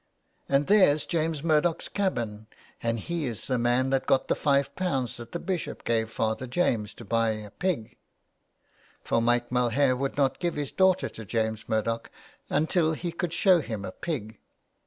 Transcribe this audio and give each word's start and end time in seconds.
And 0.49 0.65
there's 0.65 1.05
James 1.05 1.43
Murdoch's 1.43 1.87
cabin, 1.87 2.47
and 2.81 2.99
he 2.99 3.25
is 3.25 3.45
the 3.45 3.59
man 3.59 3.91
that 3.91 4.07
got 4.07 4.29
the 4.29 4.35
five 4.35 4.75
pounds 4.75 5.17
that 5.17 5.31
the 5.31 5.37
bishop 5.37 5.83
gave 5.83 6.09
Father 6.09 6.47
James 6.47 6.95
to 6.95 7.05
buy 7.05 7.33
a 7.33 7.51
pig, 7.51 7.97
for 9.03 9.21
Mike 9.21 9.51
Mulhare 9.51 9.95
would 9.95 10.17
not 10.17 10.39
give 10.39 10.55
his 10.55 10.71
daughter 10.71 11.07
to 11.09 11.23
James 11.23 11.69
Murdoch 11.69 12.09
until 12.49 12.93
he 12.93 13.11
could 13.11 13.31
show 13.31 13.59
him 13.59 13.85
a 13.85 13.91
pig." 13.91 14.39